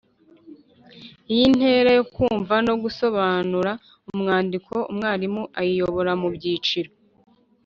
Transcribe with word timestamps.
Iyi 1.33 1.45
ntera 1.55 1.89
yo 1.97 2.03
kumva 2.13 2.55
no 2.67 2.73
gusobanura 2.83 3.71
umwandiko, 4.11 4.73
umwarimu 4.91 5.43
ayiyobora 5.59 6.11
mu 6.21 6.29
byiciro 6.35 6.89